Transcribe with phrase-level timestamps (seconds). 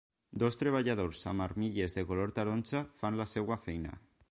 [0.43, 3.97] Dos treballadors amb armilles de color taronja fan la seva feina.